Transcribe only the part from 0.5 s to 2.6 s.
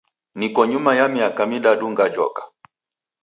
nyuma ya miaka midadu ngajoka.